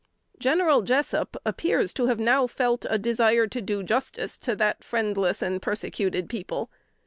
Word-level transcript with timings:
General 0.39 0.81
Jessup 0.81 1.37
appears 1.45 1.93
to 1.93 2.07
have 2.07 2.19
now 2.19 2.47
felt 2.47 2.87
a 2.89 2.97
desire 2.97 3.45
to 3.45 3.61
do 3.61 3.83
justice 3.83 4.35
to 4.39 4.55
that 4.55 4.83
friendless 4.83 5.43
and 5.43 5.61
persecuted 5.61 6.27
people. 6.27 6.71